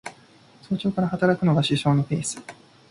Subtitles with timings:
[0.67, 2.41] 早朝から働くのが首相のペース